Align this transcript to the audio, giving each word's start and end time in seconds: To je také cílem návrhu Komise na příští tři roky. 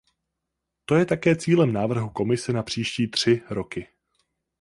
To 0.85 0.95
je 0.95 1.05
také 1.05 1.35
cílem 1.35 1.73
návrhu 1.73 2.09
Komise 2.09 2.53
na 2.53 2.63
příští 2.63 3.07
tři 3.07 3.41
roky. 3.49 3.87